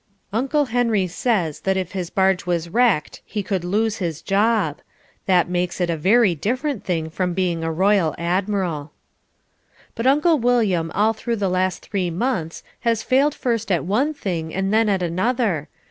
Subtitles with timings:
[0.33, 4.79] Uncle Henry says that if his barge was wrecked he would lose his job.
[5.27, 8.93] This makes it a very different thing from being a royal admiral.
[9.93, 14.51] But Uncle William all through the last three months has failed first at one thing
[14.51, 15.69] and then at another.